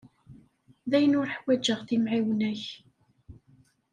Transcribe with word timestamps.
Dayen 0.89 1.17
ur 1.19 1.27
ḥwaǧeɣ 1.35 1.79
timɛiwna-k. 1.87 2.63